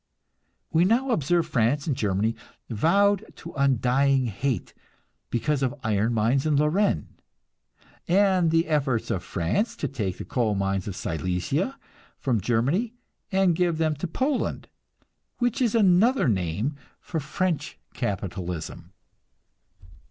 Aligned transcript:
We 0.71 0.83
now 0.83 1.11
observe 1.11 1.45
France 1.45 1.85
and 1.85 1.95
Germany 1.95 2.35
vowed 2.71 3.23
to 3.35 3.53
undying 3.53 4.25
hate 4.25 4.73
because 5.29 5.61
of 5.61 5.75
iron 5.83 6.11
mines 6.15 6.47
in 6.47 6.57
Lorraine, 6.57 7.09
and 8.07 8.49
the 8.49 8.65
efforts 8.65 9.11
of 9.11 9.21
France 9.23 9.75
to 9.75 9.87
take 9.87 10.17
the 10.17 10.25
coal 10.25 10.55
mines 10.55 10.87
of 10.87 10.95
Silesia 10.95 11.77
from 12.17 12.41
Germany, 12.41 12.95
and 13.31 13.55
give 13.55 13.77
them 13.77 13.95
to 13.97 14.07
Poland, 14.07 14.69
which 15.37 15.61
is 15.61 15.75
another 15.75 16.27
name 16.27 16.77
for 16.99 17.19
French 17.19 17.77
capitalism. 17.93 18.93